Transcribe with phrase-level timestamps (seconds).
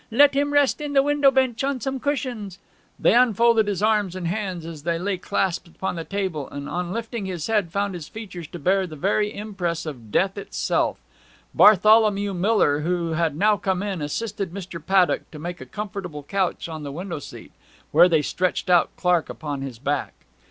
[0.09, 2.57] 'Let him rest in the window bench on some cushions.'
[2.99, 6.91] They unfolded his arms and hands as they lay clasped upon the table, and on
[6.91, 10.97] lifting his head found his features to bear the very impress of death itself.
[11.53, 14.83] Bartholomew Miller, who had now come in, assisted Mr.
[14.83, 17.51] Paddock to make a comfortable couch in the window seat,
[17.91, 20.13] where they stretched out Clark upon his back.